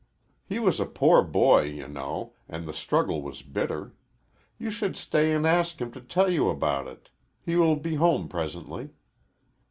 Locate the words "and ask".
5.31-5.79